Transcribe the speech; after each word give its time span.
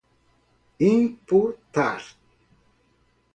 imputar 0.87 2.03